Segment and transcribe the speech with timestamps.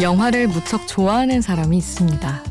[0.00, 2.44] 영화를 무척 좋아하는 사람이 있습니다.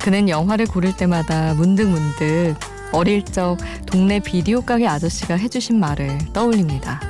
[0.00, 2.56] 그는 영화를 고를 때마다 문득문득
[2.92, 7.00] 어릴 적 동네 비디오 가게 아저씨가 해주신 말을 떠올립니다.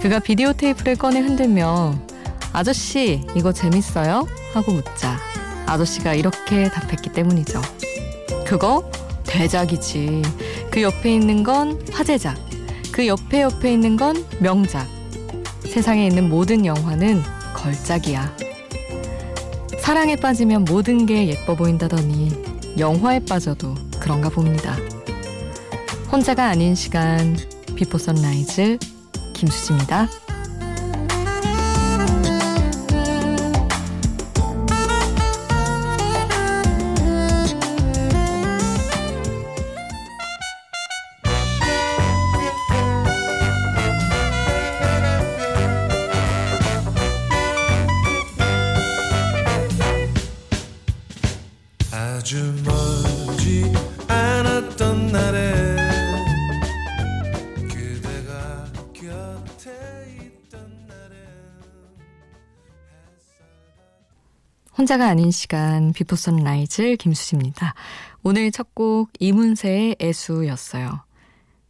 [0.00, 1.94] 그가 비디오 테이프를 꺼내 흔들며
[2.52, 4.26] 아저씨 이거 재밌어요?
[4.54, 5.18] 하고 묻자
[5.66, 7.60] 아저씨가 이렇게 답했기 때문이죠.
[8.46, 8.88] 그거
[9.24, 10.22] 대작이지.
[10.70, 12.36] 그 옆에 있는 건 화제작.
[12.92, 14.86] 그 옆에 옆에 있는 건 명작.
[15.64, 17.22] 세상에 있는 모든 영화는
[17.54, 18.49] 걸작이야.
[19.80, 22.30] 사랑에 빠지면 모든 게 예뻐 보인다더니
[22.78, 24.76] 영화에 빠져도 그런가 봅니다.
[26.12, 27.36] 혼자가 아닌 시간
[27.74, 28.78] 비포 선라이즈
[29.32, 30.08] 김수지입니다.
[64.90, 67.74] 혼자가 아닌 시간 비포 선라이즈 김수지입니다.
[68.24, 71.04] 오늘 첫 곡 이문세의 애수였어요.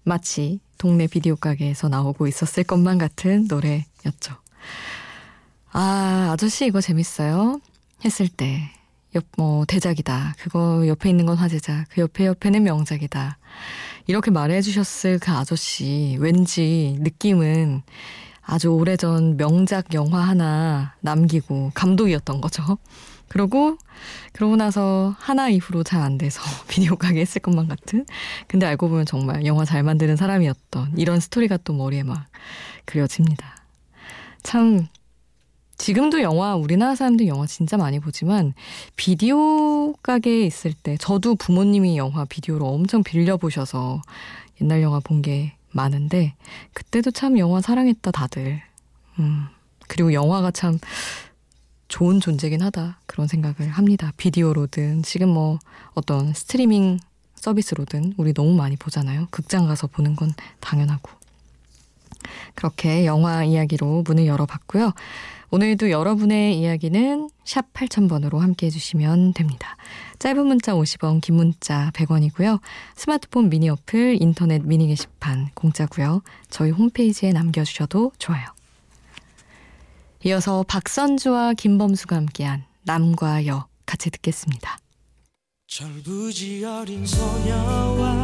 [0.05, 4.37] 마치 동네 비디오 가게에서 나오고 있었을 것만 같은 노래였죠.
[5.71, 7.61] 아, 아저씨 이거 재밌어요?
[8.07, 8.63] 했을 때
[9.15, 10.37] 옆, 뭐, 대작이다.
[10.39, 11.89] 그거 옆에 있는 건 화제작.
[11.91, 13.37] 그 옆에 옆에는 명작이다.
[14.07, 17.83] 이렇게 말해 주셨을 그 아저씨, 왠지 느낌은
[18.43, 22.79] 아주 오래전 명작 영화 하나 남기고 감독이었던 거죠.
[23.31, 23.79] 그러고,
[24.33, 28.05] 그러고 나서 하나 이후로 잘 안 돼서 비디오 가게 했을 것만 같은.
[28.49, 32.27] 근데 알고 보면 정말 영화 잘 만드는 사람이었던 이런 스토리가 또 머리에 막
[32.85, 33.57] 그려집니다.
[34.43, 34.87] 참,
[35.79, 38.53] 지금도 영화 우리나라 사람들 영화 진짜 많이 보지만
[38.97, 44.03] 비디오 가게에 있을 때 저도 부모님이 영화 비디오로 엄청 빌려 보셔서
[44.61, 46.35] 옛날 영화 본 게 많은데
[46.75, 48.61] 그때도 참 영화 사랑했다 다들.
[49.21, 49.47] 음.
[49.89, 50.79] 그리고 영화가 참
[51.91, 54.13] 좋은 존재긴 하다 그런 생각을 합니다.
[54.17, 55.59] 비디오로든 지금 뭐
[55.93, 56.99] 어떤 스트리밍
[57.35, 59.27] 서비스로든 우리 너무 많이 보잖아요.
[59.31, 61.11] 극장 가서 보는 건 당연하고.
[62.55, 64.93] 그렇게 영화 이야기로 문을 열어봤고요.
[65.51, 69.77] 오늘도 여러분의 이야기는 샵 8000번으로 함께 해주시면 됩니다.
[70.21, 72.61] 짧은 문자 50원, 긴 문자 100원이고요.
[72.95, 76.23] 스마트폰 미니 어플, 인터넷 미니 게시판 공짜고요.
[76.51, 78.47] 저희 홈페이지에 남겨주셔도 좋아요.
[80.23, 84.77] 이어서 박선주와 김범수가 함께한 남과 여 같이 듣겠습니다.
[85.67, 88.23] 절부지 어린 소녀와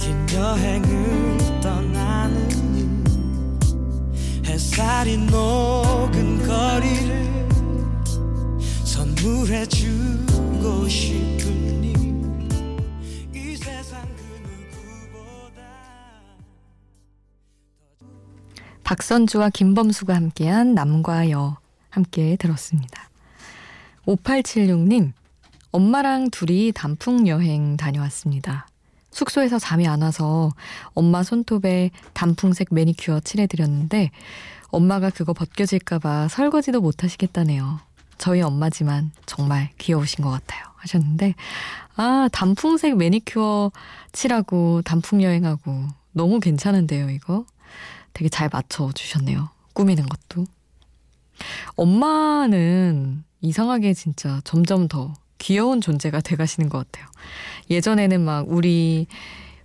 [0.00, 3.04] 긴 여행을 떠나는
[4.44, 7.48] 햇살이 녹은 거리를
[8.84, 11.61] 선물해 주고 싶으
[18.92, 21.56] 박선주와 김범수가 함께한 남과 여
[21.88, 23.08] 함께 들었습니다.
[24.06, 25.12] 5876님
[25.70, 28.66] 엄마랑 둘이 단풍 여행 다녀왔습니다.
[29.10, 30.50] 숙소에서 잠이 안 와서
[30.92, 34.10] 엄마 손톱에 단풍색 매니큐어 칠해드렸는데
[34.68, 37.80] 엄마가 그거 벗겨질까봐 설거지도 못 하시겠다네요.
[38.18, 40.64] 저희 엄마지만 정말 귀여우신 것 같아요.
[40.76, 41.34] 하셨는데,
[41.96, 43.72] 아, 단풍색 매니큐어
[44.12, 47.46] 칠하고 단풍 여행하고 너무 괜찮은데요, 이거?
[48.12, 49.48] 되게 잘 맞춰주셨네요.
[49.74, 50.46] 꾸미는 것도.
[51.76, 57.10] 엄마는 이상하게 진짜 점점 더 귀여운 존재가 돼가시는 것 같아요.
[57.70, 59.06] 예전에는 막 우리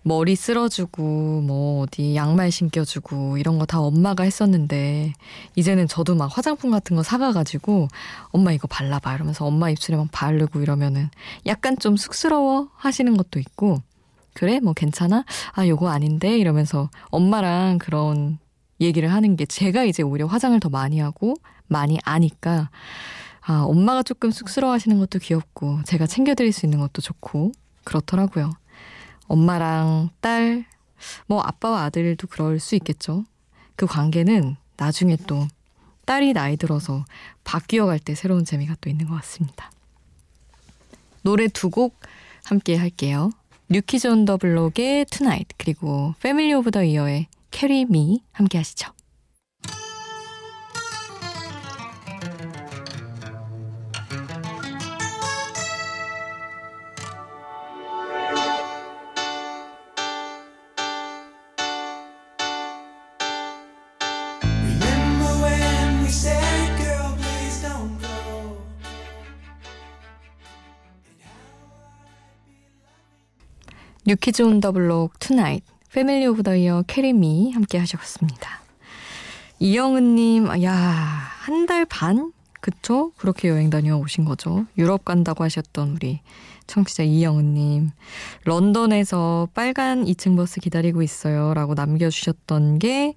[0.02, 5.14] 머리 쓸어주고 뭐 어디 양말 신겨주고 이런 거 다 엄마가 했었는데
[5.58, 7.90] 이제는 저도 막 화장품 같은 거 사가가지고
[8.30, 11.10] 엄마 이거 발라봐 이러면서 엄마 입술에 막 바르고 이러면은
[11.46, 13.82] 약간 좀 쑥스러워 하시는 것도 있고
[14.34, 18.40] 그래 뭐 괜찮아 아 요거 아닌데 이러면서 엄마랑 그런
[18.80, 21.36] 얘기를 하는 게 제가 이제 오히려 화장을 더 많이 하고
[21.68, 22.70] 많이 아니까
[23.42, 27.54] 아, 엄마가 조금 쑥스러워 하시는 것도 귀엽고, 제가 챙겨드릴 수 있는 것도 좋고,
[27.86, 28.52] 그렇더라고요.
[29.28, 30.66] 엄마랑 딸,
[31.28, 33.24] 뭐 아빠와 아들도 그럴 수 있겠죠.
[33.78, 35.48] 그 관계는 나중에 또
[36.06, 37.06] 딸이 나이 들어서
[37.46, 39.72] 바뀌어 갈 때 새로운 재미가 또 있는 것 같습니다.
[41.22, 41.98] 노래 두 곡
[42.44, 43.30] 함께 할게요.
[43.70, 47.28] 뉴키즈 온더 블록의 Tonight 그리고 패밀리 오브 더 이어의
[47.58, 48.92] Carry Me 함께 하시죠.
[74.06, 75.64] 뉴키즈 온 더 블록 Tonight
[75.94, 78.62] 패밀리 오브 더 이어 Carry Me 함께 하셨습니다.
[79.60, 82.32] 이영은님, 야, 한 달 반?
[82.62, 83.12] 그쵸?
[83.18, 84.66] 그렇게 여행 다녀오신 거죠.
[84.78, 86.20] 유럽 간다고 하셨던 우리
[86.68, 87.92] 청취자 이영은님.
[88.44, 91.54] 런던에서 빨간 2층 버스 기다리고 있어요.
[91.54, 93.16] 라고 남겨주셨던 게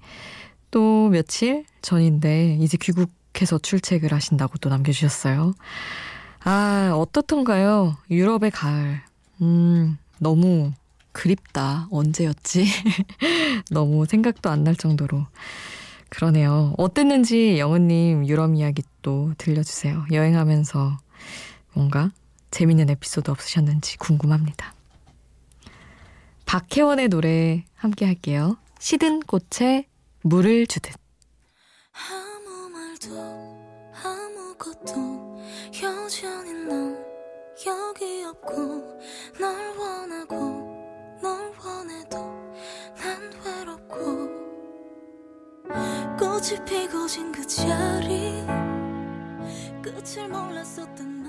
[0.72, 5.52] 또 며칠 전인데, 이제 귀국해서 출첵을 하신다고 또 남겨주셨어요.
[6.44, 7.96] 아, 어떻던가요?
[8.08, 9.00] 유럽의 가을.
[9.42, 10.70] 음, 너무
[11.12, 11.88] 그립다.
[11.90, 12.66] 언제였지?
[13.70, 15.26] 너무 생각도 안 날 정도로.
[16.08, 16.74] 그러네요.
[16.76, 20.06] 어땠는지 영은님 유럽 이야기 또 들려주세요.
[20.12, 20.98] 여행하면서
[21.74, 22.10] 뭔가
[22.50, 24.74] 재밌는 에피소드 없으셨는지 궁금합니다.
[26.46, 28.56] 박혜원의 노래 함께 할게요.
[28.80, 29.86] 시든 꽃에
[30.22, 30.94] 물을 주듯.
[31.92, 35.38] 아무 말도 아무것도
[35.82, 36.98] 여전히 넌
[37.66, 39.00] 여기 없고
[39.38, 40.49] 널 원하고
[46.20, 48.44] 꽃이 피고 진 그 자리.
[49.80, 51.19] 끝을 몰랐었던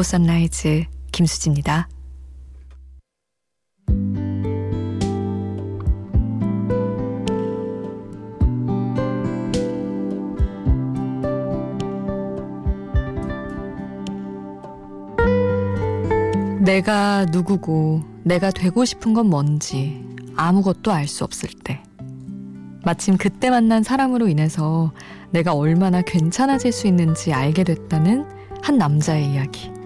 [0.00, 1.86] 비포 선라이즈 김수지입니다.
[16.60, 20.02] 내가 누구고 내가 되고 싶은 건 뭔지
[20.34, 21.82] 아무것도 알 수 없을 때
[22.84, 24.92] 마침 그때 만난 사람으로 인해서
[25.30, 28.24] 내가 얼마나 괜찮아질 수 있는지 알게 됐다는
[28.62, 29.79] 한 남자의 이야기.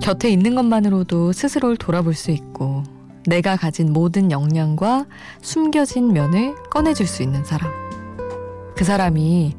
[0.00, 2.82] 곁에 있는 것만으로도 스스로를 돌아볼 수 있고
[3.26, 5.06] 내가 가진 모든 역량과
[5.40, 7.70] 숨겨진 면을 꺼내줄 수 있는 사람.
[8.76, 9.56] 그 사람이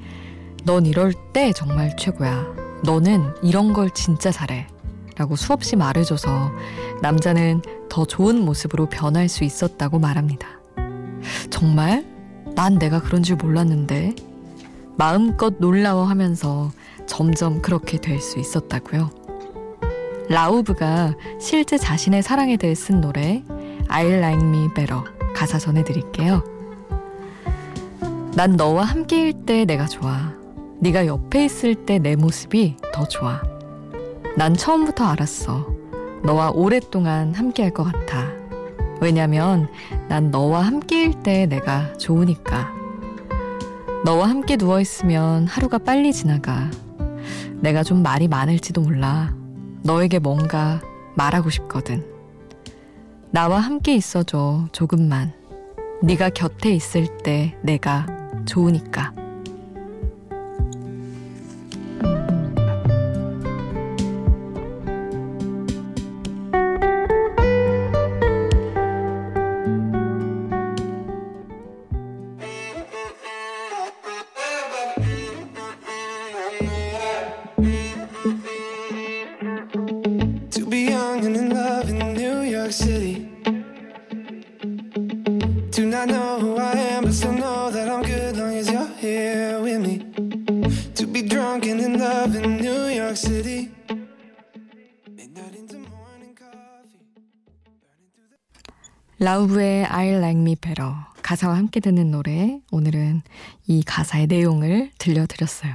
[0.65, 2.45] 넌 이럴 때 정말 최고야.
[2.83, 4.67] 너는 이런 걸 진짜 잘해.
[5.17, 6.51] 라고 수없이 말해줘서
[7.01, 10.47] 남자는 더 좋은 모습으로 변할 수 있었다고 말합니다.
[11.49, 12.05] 정말?
[12.55, 14.13] 난 내가 그런 줄 몰랐는데.
[14.97, 16.71] 마음껏 놀라워 하면서
[17.05, 19.24] 점점 그렇게 될 수 있었다고요.
[20.29, 23.43] 라우브가 실제 자신의 사랑에 대해 쓴 노래
[23.87, 25.03] I Like Me Better
[25.35, 26.43] 가사 전해드릴게요.
[28.35, 30.33] 난 너와 함께일 때 내가 좋아.
[30.79, 33.41] 네가 옆에 있을 때 내 모습이 더 좋아.
[34.35, 35.67] 난 처음부터 알았어.
[36.23, 38.27] 너와 오랫동안 함께할 것 같아.
[38.99, 39.69] 왜냐면
[40.09, 42.73] 난 너와 함께일 때 내가 좋으니까.
[44.03, 46.69] 너와 함께 누워있으면 하루가 빨리 지나가.
[47.61, 49.33] 내가 좀 말이 많을지도 몰라.
[49.85, 50.81] 너에게 뭔가
[51.13, 52.03] 말하고 싶거든.
[53.29, 55.31] 나와 함께 있어줘, 조금만.
[56.01, 58.07] 네가 곁에 있을 때 내가
[58.45, 59.13] 좋으니까.
[99.25, 100.91] 라우브의 I Like Me Better
[101.23, 103.23] 가사와 함께 듣는 노래 오늘은
[103.65, 105.73] 이 가사의 내용을 들려드렸어요.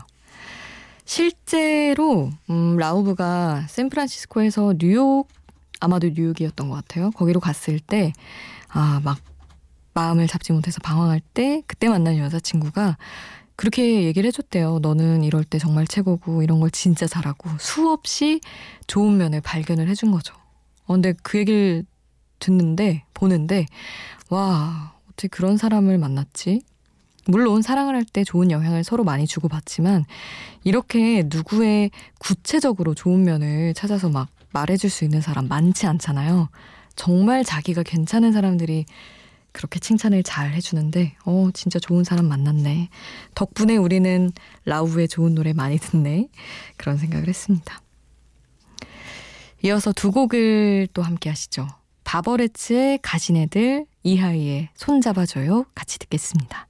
[1.04, 5.26] 실제로 음, 라우브가 샌프란시스코에서 뉴욕
[5.80, 7.10] 아마도 뉴욕이었던 것 같아요.
[7.10, 8.12] 거기로 갔을 때
[8.68, 9.18] 아 막
[9.94, 12.98] 마음을 잡지 못해서 방황할 때 그때 만난 여자친구가
[13.56, 14.78] 그렇게 얘기를 해줬대요.
[14.78, 18.40] 너는 이럴 때 정말 최고고 이런 걸 진짜 잘하고 수없이
[18.86, 20.34] 좋은 면을 발견을 해준 거죠.
[20.86, 21.84] 어, 근데 그 얘기를
[22.40, 23.66] 듣는데 보는데
[24.28, 26.62] 와 어떻게 그런 사람을 만났지?
[27.26, 30.04] 물론 사랑을 할 때 좋은 영향을 서로 많이 주고받지만
[30.64, 36.48] 이렇게 누구의 구체적으로 좋은 면을 찾아서 막 말해줄 수 있는 사람 많지 않잖아요.
[36.96, 38.84] 정말 자기가 괜찮은 사람들이
[39.52, 42.88] 그렇게 칭찬을 잘 해주는데, 어, 진짜 좋은 사람 만났네.
[43.34, 44.30] 덕분에 우리는
[44.64, 46.28] 라우의 좋은 노래 많이 듣네.
[46.76, 47.80] 그런 생각을 했습니다.
[49.62, 51.66] 이어서 두 곡을 또 함께 하시죠.
[52.10, 55.66] 바버레츠의 가신애들, 이하이의 손잡아줘요.
[55.76, 56.66] 같이 듣겠습니다.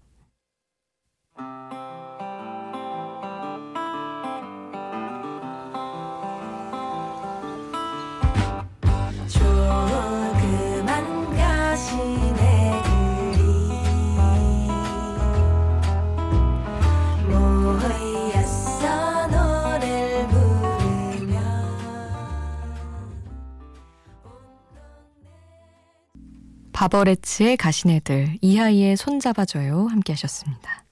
[26.80, 29.88] 바버레츠의 가시네들, 이하이의 손잡아줘요.
[29.88, 30.86] 함께 하셨습니다.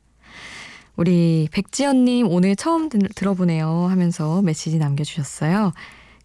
[0.96, 5.72] 우리 백지연님 오늘 처음 들, 들어보네요 하면서 메시지 남겨주셨어요.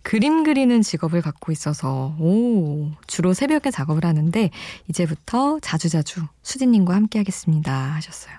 [0.02, 4.50] 그림 그리는 직업을 갖고 있어서, 오, 주로 새벽에 작업을 하는데,
[4.90, 7.74] 이제부터 자주자주 수진님과 함께 하겠습니다.
[7.94, 8.36] 하셨어요.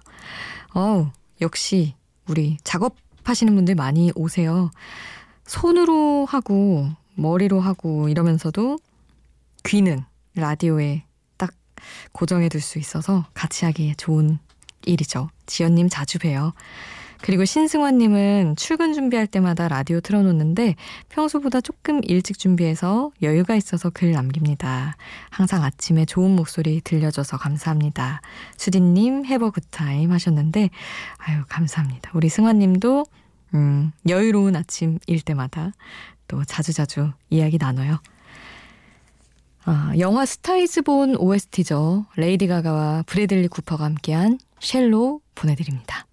[0.74, 1.08] 어우,
[1.40, 1.94] 역시,
[2.28, 4.70] 우리 작업하시는 분들 많이 오세요.
[5.46, 8.76] 손으로 하고, 머리로 하고, 이러면서도
[9.64, 10.04] 귀는
[10.34, 11.04] 라디오에
[12.12, 14.38] 고정해 둘 수 있어서 같이 하기에 좋은
[14.86, 15.28] 일이죠.
[15.46, 16.52] 지연님 자주 봬요.
[17.20, 20.74] 그리고 신승환님은 출근 준비할 때마다 라디오 틀어놓는데
[21.08, 24.96] 평소보다 조금 일찍 준비해서 여유가 있어서 글 남깁니다.
[25.30, 28.20] 항상 아침에 좋은 목소리 들려줘서 감사합니다.
[28.58, 30.68] 수디님 해버 굿타임 하셨는데
[31.16, 32.10] 아유 감사합니다.
[32.12, 33.06] 우리 승환님도
[33.54, 35.72] 음, 여유로운 아침일 때마다
[36.28, 38.00] 또 자주자주 이야기 나눠요.
[39.66, 42.04] 아, 영화 스타 Is Born OST죠.
[42.16, 46.06] 레이디 가가와 브래들리 쿠퍼가 함께한 Shallow로 보내드립니다.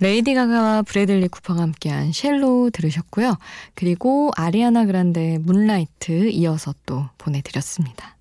[0.00, 3.36] 레이디 가가와 브래들리 쿠퍼가 함께한 Shallow 들으셨고요.
[3.74, 8.16] 그리고 아리아나 그란데 Moonlight 이어서 또 보내드렸습니다.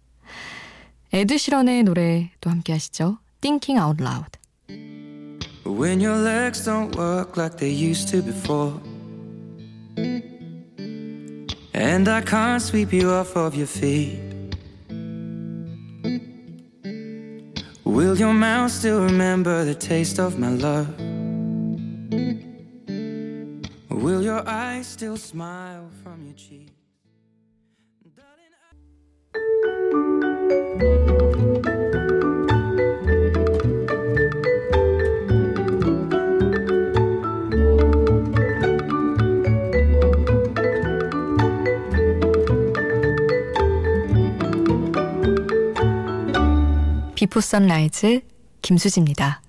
[1.13, 3.17] 에드 시런의 노래 또 함께 하시죠.
[3.41, 4.37] Thinking Out Loud.
[5.65, 8.73] When your legs don't work like they used to before
[11.73, 14.19] And I can't sweep you off of your feet
[17.85, 21.08] Will your mouth still remember the taste of my love?
[23.89, 26.73] Will your eyes still smile from your cheek?
[47.19, 48.21] 비포 선라이즈
[48.61, 49.41] 김수지입니다.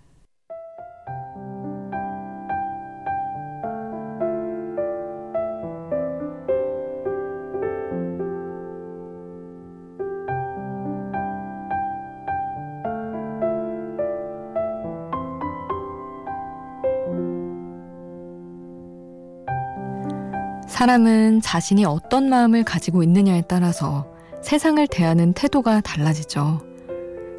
[20.81, 24.11] 사람은 자신이 어떤 마음을 가지고 있느냐에 따라서
[24.43, 26.63] 세상을 대하는 태도가 달라지죠.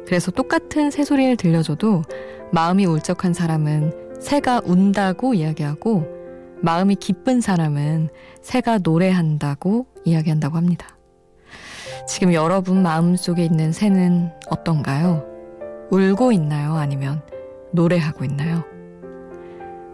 [0.06, 2.02] 그래서 똑같은 새소리를 들려줘도
[2.52, 6.06] 마음이 울적한 사람은 새가 운다고 이야기하고
[6.60, 8.10] 마음이 기쁜 사람은
[8.42, 10.96] 새가 노래한다고 이야기한다고 합니다.
[12.06, 15.26] 지금 여러분 마음 속에 있는 새는 어떤가요?
[15.90, 16.76] 울고 있나요?
[16.76, 17.22] 아니면
[17.72, 18.71] 노래하고 있나요?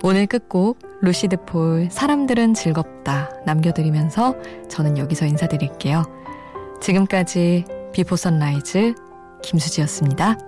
[0.04, 4.36] 오늘 끝곡 루시드 폴 사람들은 즐겁다 남겨드리면서
[4.68, 6.04] 저는 여기서 인사드릴게요.
[6.80, 8.94] 지금까지 비포 선라이즈
[9.42, 10.38] 김수지였습니다.